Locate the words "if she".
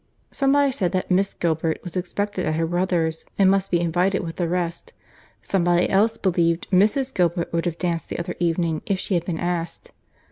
8.87-9.13